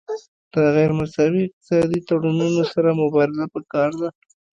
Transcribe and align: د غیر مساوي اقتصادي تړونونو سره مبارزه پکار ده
د 0.53 0.55
غیر 0.75 0.91
مساوي 0.99 1.41
اقتصادي 1.47 1.99
تړونونو 2.07 2.61
سره 2.73 2.89
مبارزه 3.01 3.45
پکار 3.53 3.89
ده 3.99 4.09